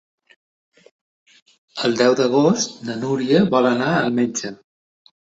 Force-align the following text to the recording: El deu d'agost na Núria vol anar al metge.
El 1.89 1.99
deu 1.99 2.15
d'agost 2.19 2.73
na 2.87 2.95
Núria 3.01 3.43
vol 3.57 3.67
anar 3.73 3.91
al 3.99 4.09
metge. 4.21 4.51